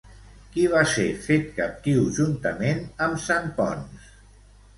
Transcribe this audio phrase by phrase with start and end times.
[0.53, 4.11] Qui va ser fet captiu juntament amb Sant Ponç?